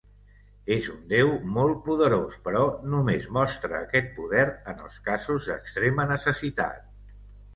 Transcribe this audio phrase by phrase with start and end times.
[0.75, 1.27] És un Déu
[1.57, 2.63] molt poderós, però
[2.93, 6.81] només mostra aquest poder en els casos d'extrema necessitat.